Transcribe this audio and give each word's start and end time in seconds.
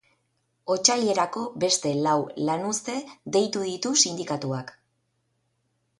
Otsailerako 0.75 1.43
beste 1.65 1.91
lau 2.07 2.15
lanuzte 2.49 2.97
deitu 3.37 3.63
ditu 3.69 3.93
sindikatuak. 4.07 4.77